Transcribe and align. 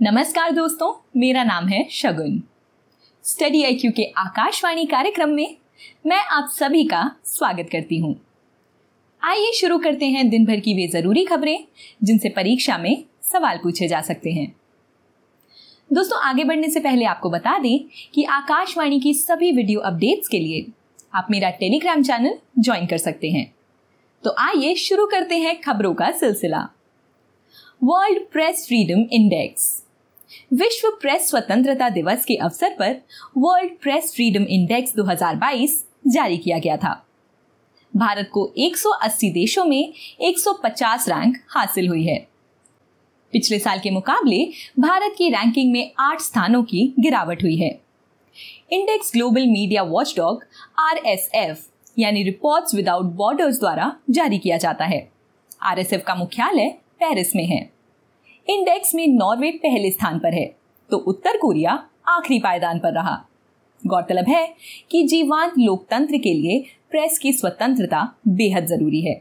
नमस्कार 0.00 0.50
दोस्तों, 0.50 0.92
मेरा 1.16 1.42
नाम 1.44 1.66
है 1.68 1.82
शगुन। 1.92 2.40
स्टडी 3.24 3.62
आई 3.64 3.74
के 3.86 4.04
आकाशवाणी 4.18 4.84
कार्यक्रम 4.86 5.30
में 5.30 5.56
मैं 6.06 6.20
आप 6.26 6.48
सभी 6.50 6.84
का 6.84 7.02
स्वागत 7.26 7.68
करती 7.72 7.98
हूँ। 7.98 8.14
आइए 9.22 9.50
शुरू 9.52 9.78
करते 9.78 10.06
हैं 10.06 10.28
दिन 10.28 10.46
भर 10.46 10.60
की 10.60 10.74
वे 10.74 10.86
ज़रूरी 10.88 11.24
खबरें, 11.24 11.64
जिनसे 12.04 12.28
परीक्षा 12.28 12.78
में 12.78 13.04
सवाल 13.22 13.58
पूछे 13.62 13.88
जा 13.88 14.00
सकते 14.00 14.30
हैं। 14.30 14.46
दोस्तों, 15.90 16.20
आगे 16.20 16.44
बढ़ने 16.44 16.70
से 16.70 16.80
पहले 16.80 17.04
आपको 17.04 17.30
बता 17.30 17.58
दें 17.58 17.78
कि 18.14 18.24
आकाशवाणी 18.30 19.00
की 19.00 19.14
सभी 19.14 19.52
वीडियो 19.52 19.80
अपडेट्स 19.80 20.28
के 20.28 20.38
लिए 20.38 20.66
आप 21.14 21.26
मेरा 21.30 21.50
टेलीग्राम 21.50 22.02
चैनल 22.02 22.38
ज्वाइन 22.58 22.86
कर 22.86 22.98
सकते 22.98 23.30
हैं। 23.30 23.46
तो 24.24 24.34
आइए 24.38 24.74
शुरू 24.78 25.06
करते 25.06 25.38
हैं 25.38 25.60
खबरों 25.60 25.94
का 25.94 26.10
सिलसिला। 26.14 26.68
वर्ल्ड 27.82 28.26
प्रेस 28.32 28.66
फ्रीडम 28.68 29.06
इंडेक्स 29.12 29.70
विश्व 30.52 30.98
प्रेस 31.00 31.28
स्वतंत्रता 31.28 31.88
दिवस 31.88 32.24
के 32.24 32.34
अवसर 32.34 32.76
पर 32.78 32.96
वर्ल्ड 33.36 33.72
प्रेस 33.82 34.12
फ्रीडम 34.14 34.42
इंडेक्स 34.42 34.92
2022 34.96 35.86
जारी 36.06 36.38
किया 36.38 36.58
गया 36.58 36.76
था। 36.76 37.06
भारत 37.96 38.30
को 38.32 38.52
180 38.56 39.30
देशों 39.30 39.64
में 39.64 39.92
150 40.20 41.08
रैंक 41.08 41.36
हासिल 41.48 41.88
हुई 41.88 42.06
है। 42.06 42.28
पिछले 43.32 43.58
साल 43.58 43.78
के 43.78 43.90
मुकाबले 43.90 44.52
भारत 44.78 45.14
की 45.18 45.28
रैंकिंग 45.28 45.72
में 45.72 45.92
आठ 45.98 46.20
स्थानों 46.20 46.62
की 46.62 46.94
गिरावट 47.00 47.42
हुई 47.42 47.56
है। 47.56 47.80
Index 48.72 49.12
global 49.14 49.46
media 49.46 49.82
watchdog, 49.82 50.44
RSF, 50.78 51.66
यानी 51.98 52.22
रिपोर्ट्स 52.22 52.74
विदाउट 52.74 53.04
बॉर्डर्स 53.04 53.58
द्वारा 53.58 53.96
जारी 54.10 54.38
किया 54.38 54.56
जाता 54.56 54.84
है। 54.84 55.10
आरएसएफ 55.62 56.04
का 56.06 56.14
मुख्यालय 56.14 56.68
पेरिस 56.70 57.36
में 57.36 57.46
है। 57.46 57.79
इंडेक्स 58.50 58.94
में 58.94 59.06
नॉर्वे 59.08 59.50
पहले 59.52 59.90
स्थान 59.90 60.18
पर 60.18 60.34
है 60.34 60.44
तो 60.90 60.96
उत्तर 60.98 61.36
कोरिया 61.36 61.72
आखिरी 62.08 62.38
पायदान 62.38 62.78
पर 62.78 62.92
रहा। 62.92 63.14
गौरतलब 63.86 64.28
है 64.28 64.46
कि 64.90 65.02
जीवांत 65.02 65.52
लोकतंत्र 65.58 66.18
के 66.18 66.32
लिए 66.34 66.58
प्रेस 66.90 67.18
की 67.18 67.32
स्वतंत्रता 67.32 68.02
बेहद 68.28 68.66
ज़रूरी 68.66 69.00
है। 69.00 69.14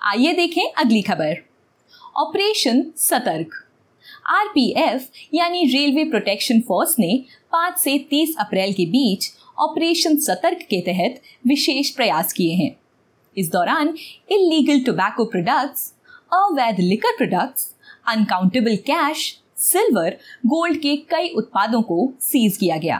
आइए 0.00 0.32
देखें 0.32 0.62
अगली 0.78 1.02
खबर। 1.02 1.36
ऑपरेशन 2.16 2.84
सतर्क। 2.96 3.54
आरपीएफ, 4.28 5.08
यानी 5.34 5.64
रेलवे 5.66 6.04
प्रोटेक्शन 6.04 6.60
फोर्स 6.60 6.98
ने 6.98 7.16
5 7.52 7.78
से 7.78 7.98
30 8.10 8.36
अप्रैल 8.40 8.72
के 8.72 8.86
बीच 8.86 9.30
ऑपरेशन 9.58 10.16
सतर्क 10.18 10.66
के 10.70 10.80
तहत 10.80 11.20
विशेष 11.46 11.90
प्रयास 11.90 12.32
किए 12.32 12.54
हैं। 12.54 12.70
इस 13.36 13.50
दौरान 13.50 13.88
इलीगल 14.30 14.80
टोबैको 14.80 15.24
प्रोडक्ट्स 15.24 15.92
अवैध 16.34 16.80
liquor 16.80 17.16
products 17.16 17.72
unaccountable 18.08 18.76
cash 18.86 19.26
silver 19.62 20.16
gold 20.46 20.76
के 20.78 20.96
कई 21.10 21.28
उत्पादों 21.36 21.82
को 21.82 22.12
सीज 22.20 22.56
किया 22.56 22.76
गया। 22.76 22.96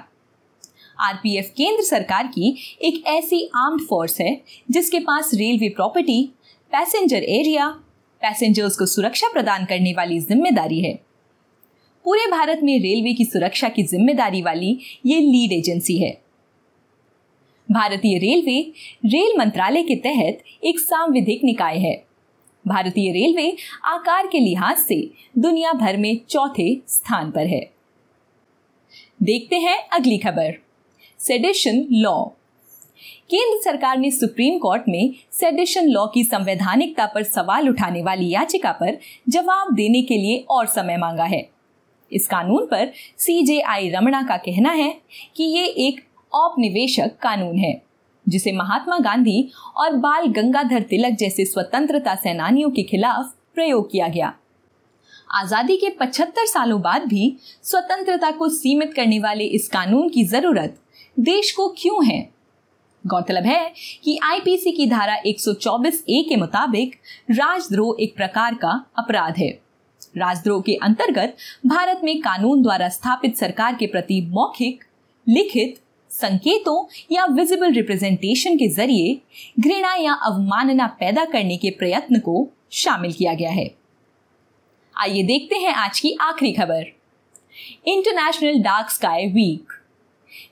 आरपीएफ 0.98 1.52
केंद्र 1.56 1.82
सरकार 1.82 2.27
की 2.27 2.56
एक 2.82 3.02
ऐसी 3.06 3.44
आर्म्ड 3.56 3.80
फोर्स 3.80 4.20
है, 4.20 4.40
जिसके 4.70 4.98
पास 5.00 5.30
railway 5.34 5.68
property 5.68 6.22
passenger 6.72 7.22
area 7.30 7.68
passengers 8.22 8.77
को 8.77 8.86
सुरक्षा 8.86 9.28
प्रदान 9.32 9.64
करने 9.64 9.92
वाली 9.92 10.18
ज़िम्मेदारी 10.20 10.80
है। 10.80 10.94
पूरे 12.05 12.27
भारत 12.30 12.60
में 12.62 12.78
रेलवे 12.80 13.12
की 13.14 13.24
सुरक्षा 13.24 13.68
की 13.68 13.82
ज़िम्मेदारी 13.84 14.42
वाली 14.42 14.78
ये 15.06 15.20
लीड 15.20 15.52
एजेंसी 15.52 15.98
है। 15.98 16.10
भारतीय 17.68 18.18
रेलवे 18.18 18.60
रेल 19.06 19.38
मंत्रालय 19.38 19.82
के 19.82 19.94
तहत 20.00 20.42
एक 20.64 20.80
सांविधिक 20.80 21.44
निकाय 21.44 21.78
है। 21.78 21.94
भारतीय 22.66 23.12
रेलवे 23.12 23.56
आकार 23.84 24.26
के 24.26 24.38
लिहाज 24.38 24.76
से 24.76 25.10
दुनिया 25.38 25.72
भर 25.72 25.96
में 25.96 26.20
चौथे 26.28 26.80
स्थान 26.88 27.30
पर 27.30 27.46
है। 27.46 27.70
देखते 29.22 29.56
हैं 29.56 29.78
अगली 29.88 30.18
खबर। 30.18 30.54
सेडिशन 31.20 31.84
लॉ 31.92 32.24
केंद्र 33.30 33.61
सरकार 33.64 33.98
ने 33.98 34.11
सुप्रीम 34.11 34.58
कोर्ट 34.58 34.83
में 34.89 35.14
सेडिशन 35.33 35.86
लॉ 35.86 36.06
की 36.06 36.24
संवैधानिकता 36.24 37.06
पर 37.06 37.22
सवाल 37.22 37.68
उठाने 37.68 38.02
वाली 38.02 38.28
याचिका 38.30 38.72
पर 38.72 38.98
जवाब 39.28 39.74
देने 39.74 40.02
के 40.02 40.16
लिए 40.16 40.44
और 40.50 40.66
समय 40.66 40.96
मांगा 40.96 41.24
है। 41.24 41.48
इस 42.12 42.27
कानून 42.27 42.66
पर 42.66 42.92
सीजेआई 43.18 43.89
रमणा 43.90 44.22
का 44.22 44.36
कहना 44.36 44.70
है 44.70 44.94
कि 45.36 45.44
ये 45.44 45.66
एक 45.89 46.00
औपनिवेशक 46.33 47.16
कानून 47.22 47.58
है। 47.58 47.83
जिसे 48.29 48.52
महात्मा 48.52 48.98
गांधी 48.98 49.51
और 49.77 49.96
बाल 49.96 50.27
गंगाधर 50.27 50.83
तिलक 50.83 51.17
जैसे 51.18 51.45
स्वतंत्रता 51.45 52.14
सेनानियों 52.14 52.70
के 52.70 52.83
खिलाफ 52.83 53.35
प्रयोग 53.55 53.90
किया 53.90 54.08
गया। 54.08 54.33
आज़ादी 55.30 55.77
के 55.77 55.90
75 55.90 56.46
सालों 56.46 56.80
बाद 56.83 57.05
भी 57.05 57.36
स्वतंत्रता 57.63 58.30
को 58.30 58.48
सीमित 58.48 58.95
करने 58.95 59.18
वाले 59.18 59.45
इस 59.45 59.68
कानून 59.68 60.08
की 60.08 60.24
ज़रूरत 60.24 60.79
देश 61.20 61.51
को 61.52 61.68
क्यों 61.79 62.05
है? 62.07 62.30
गौरतलब 63.05 63.45
है 63.45 63.73
कि 64.05 64.18
आईपीसी 64.23 64.73
की 64.73 64.86
धारा 64.86 65.17
124 65.27 66.02
ए 66.08 66.24
के 66.29 66.36
मुताबिक 66.36 66.95
राजद्रोह 67.30 67.96
एक 68.01 68.17
प्रकार 68.17 68.55
का 68.55 68.70
अपराध 68.98 69.39
है। 69.39 69.48
राजद्रोह 70.17 70.63
के 70.63 70.74
अंतर्गत 70.74 71.36
भारत 71.67 72.01
में 72.05 72.20
कानून 72.20 72.63
द्वारा 72.63 72.89
स्थापित 72.89 73.36
सरकार 73.36 73.74
के 73.74 73.86
प्रति 73.86 74.20
मौखिक, 74.30 74.84
लिखित 75.27 75.80
संकेतों 76.14 76.85
या 77.13 77.25
विजिबल 77.27 77.73
रिप्रेजेंटेशन 77.73 78.57
के 78.57 78.69
ज़रिए 78.69 79.14
घृणा 79.61 79.95
या 79.95 80.13
अवमानना 80.13 80.86
पैदा 81.01 81.25
करने 81.25 81.57
के 81.57 81.70
प्रयत्न 81.70 82.19
को 82.19 82.48
शामिल 82.73 83.13
किया 83.13 83.35
गया 83.35 83.51
है। 83.51 83.75
आइए 84.97 85.23
देखते 85.23 85.57
हैं 85.57 85.75
आज 85.75 86.01
की 86.01 86.17
आखिरी 86.20 86.52
खबर। 86.52 86.85
इंटरनेशनल 87.86 88.63
डार्क 88.63 88.91
स्काई 88.91 89.27
वीक 89.27 89.73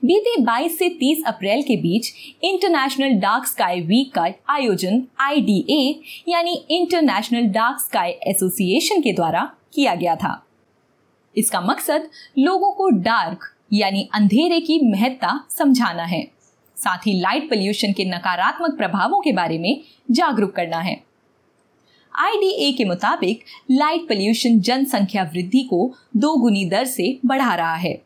बीते 0.05 0.35
22 0.43 0.77
से 0.79 0.89
30 0.99 1.23
अप्रैल 1.27 1.63
के 1.63 1.77
बीच 1.77 2.13
इंटरनेशनल 2.45 3.09
डार्क 3.09 3.47
स्काई 3.47 3.81
वीक 3.81 4.13
का 4.15 4.27
आयोजन 4.49 5.03
IDA 5.31 5.95
यानी 6.29 6.65
इंटरनेशनल 6.71 7.47
डार्क 7.53 7.81
स्काई 7.81 8.11
एसोसिएशन 8.11 9.01
के 9.01 9.13
द्वारा 9.13 9.51
किया 9.75 9.95
गया 9.95 10.17
था। 10.17 10.47
इसका 11.37 11.61
मकसद 11.61 12.09
लोगों 12.39 12.73
को 12.73 12.89
डार्क 12.91 13.39
यानी 13.73 14.09
अंधेरे 14.15 14.61
की 14.61 14.79
महत्ता 14.83 15.39
समझाना 15.51 16.05
है। 16.05 16.23
साथ 16.77 17.07
ही 17.07 17.21
लाइट 17.21 17.49
पोल्यूशन 17.51 17.93
के 17.93 18.05
नकारात्मक 18.05 18.77
प्रभावों 18.77 19.21
के 19.21 19.33
बारे 19.33 19.59
में 19.59 19.81
जागरूक 20.11 20.53
करना 20.53 20.79
है। 20.79 21.01
आईडीए 22.13 22.73
के 22.73 22.85
मुताबिक 22.85 23.45
लाइट 23.71 24.01
पोल्यूशन 24.01 24.61
जनसंख्या 24.61 25.23
वृद्धि 25.23 25.61
को 25.61 25.95
दो 26.17 26.35
गुनी 26.37 26.65
दर 26.65 26.85
से 26.85 27.19
बढ़ा 27.27 27.55
रहा 27.55 27.75
है। 27.75 28.03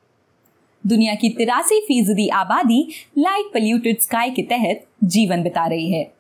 दुनिया 0.87 1.15
की 1.15 1.29
तिरासी 1.29 1.81
फ़ीसदी 1.81 2.29
आबादी 2.29 2.89
लाइट 3.19 3.47
पोल्यूटेड 3.47 4.01
स्काई 4.01 4.31
के 4.31 4.43
तहत 4.43 4.87
जीवन 5.05 5.43
बिता 5.43 5.67
रही 5.67 5.91
है। 5.93 6.13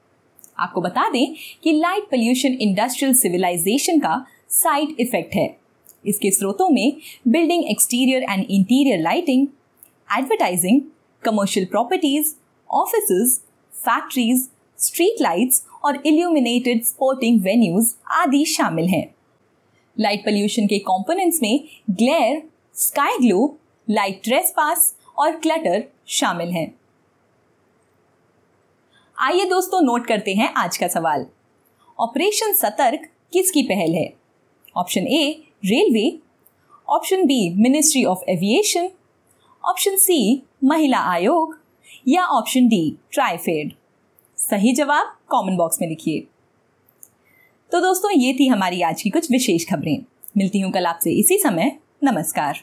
आपको 0.58 0.80
बता 0.80 1.08
दें 1.10 1.34
कि 1.62 1.72
लाइट 1.72 2.02
पोल्यूशन 2.02 2.52
इंडस्ट्रियल 2.52 3.14
सिविलाइजेशन 3.14 3.98
का 3.98 4.24
साइड 4.50 4.96
इफ़ेक्ट 5.00 5.34
है। 5.34 5.46
इसके 6.06 6.30
स्रोतों 6.30 6.68
में 6.68 6.96
building 7.28 7.64
exterior 7.64 8.22
and 8.22 8.46
interior 8.50 9.00
lighting 9.00 9.46
advertising 10.18 10.80
commercial 11.22 11.66
properties 11.66 12.34
office 12.70 13.40
factories 13.72 14.48
street 14.78 15.20
lights 15.22 15.64
और 15.84 16.02
इल्यूमिनेटेड 16.06 16.82
स्पोर्टिंग 16.84 17.40
वेन्यूज 17.42 17.94
आदि 18.12 18.44
शामिल 18.44 18.88
हैं। 18.88 19.06
लाइट 19.96 20.24
पोल्यूशन 20.24 20.66
के 20.66 20.78
कंपोनेंट्स 20.78 21.42
में 21.42 21.68
glare 21.90 22.42
sky 22.74 23.18
glow 23.18 23.58
light 23.88 24.20
trespass 24.56 24.94
और 25.18 25.36
क्लटर 25.36 25.84
शामिल 26.06 26.48
हैं। 26.48 26.74
आइए 29.18 29.44
दोस्तों 29.44 29.80
नोट 29.82 30.06
करते 30.06 30.34
हैं 30.34 30.52
आज 30.56 30.76
का 30.76 30.88
सवाल। 30.88 31.26
ऑपरेशन 31.98 32.52
सतर्क 32.52 33.08
किसकी 33.32 33.62
पहल 33.62 33.94
है? 33.94 34.12
Option 34.76 35.06
A 35.06 35.45
railway, 35.66 36.18
option 36.88 37.26
B 37.26 37.54
ministry 37.54 38.04
of 38.04 38.18
aviation 38.28 38.88
option 39.64 39.96
C, 39.96 40.42
महिला 40.64 40.98
आयोग, 40.98 41.58
या 42.08 42.26
ऑप्शन 42.26 42.68
डी 42.68 42.96
ट्राइफेड 43.12 43.72
सही 44.36 44.72
जवाब 44.72 45.06
कमेंट 45.30 45.58
बॉक्स 45.58 45.80
में 45.80 45.88
लिखिए। 45.88 46.20
तो 47.72 47.80
दोस्तों, 47.80 48.10
ये 48.10 48.32
थी 48.32 48.46
हमारी 48.46 48.82
आज 48.82 49.02
की 49.02 49.10
कुछ 49.10 49.30
विशेष 49.30 49.64
खबरें। 49.64 50.04
मिलती 50.36 50.60
हूँ 50.60 50.72
कल 50.72 50.86
आपसे 50.86 51.10
इसी 51.10 51.38
समय। 51.38 51.78
नमस्कार। 52.04 52.60